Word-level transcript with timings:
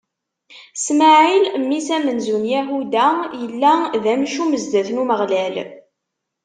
Smaɛil, 0.85 1.43
mmi-s 1.61 1.87
amenzu 1.95 2.37
n 2.41 2.49
Yahuda, 2.53 3.07
yella 3.41 3.73
d 4.03 4.05
amcum 4.13 4.51
zdat 4.63 4.89
n 4.91 5.01
Umeɣlal. 5.01 5.55